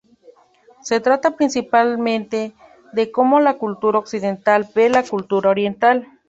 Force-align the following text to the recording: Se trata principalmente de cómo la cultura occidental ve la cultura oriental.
Se 0.81 0.99
trata 0.99 1.35
principalmente 1.35 2.53
de 2.91 3.11
cómo 3.11 3.39
la 3.39 3.59
cultura 3.59 3.99
occidental 3.99 4.67
ve 4.73 4.89
la 4.89 5.03
cultura 5.03 5.51
oriental. 5.51 6.07